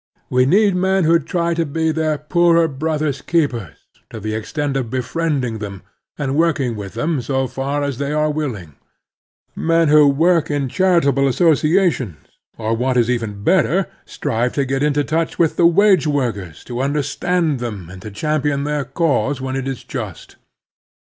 We 0.31 0.47
need 0.47 0.73
men 0.75 1.03
who 1.03 1.19
try 1.19 1.53
to 1.53 1.63
be 1.63 1.91
their 1.91 2.17
poorer 2.17 2.67
brothers' 2.67 3.21
keepers 3.21 3.75
to 4.09 4.19
the 4.19 4.33
extent 4.33 4.75
of 4.75 4.89
befriending 4.89 5.59
them 5.59 5.83
and 6.17 6.35
working 6.35 6.75
with 6.75 6.95
them 6.95 7.21
so 7.21 7.45
far 7.45 7.83
as 7.83 7.99
they 7.99 8.11
are 8.11 8.31
willing; 8.31 8.73
men 9.55 9.89
who 9.89 10.07
work 10.07 10.49
in 10.49 10.69
charitable 10.69 11.27
associations, 11.27 12.17
or, 12.57 12.75
what 12.75 12.97
is 12.97 13.11
even 13.11 13.43
better, 13.43 13.91
strive 14.03 14.53
to 14.53 14.65
get 14.65 14.81
into 14.81 15.03
touch 15.03 15.37
with 15.37 15.55
the 15.55 15.67
wage 15.67 16.07
workers, 16.07 16.63
to 16.63 16.81
understand 16.81 17.59
them, 17.59 17.87
and 17.91 18.01
to 18.01 18.09
champion 18.09 18.63
their 18.63 18.85
cause 18.85 19.39
when 19.39 19.55
it 19.55 19.67
is 19.67 19.83
just. 19.83 20.37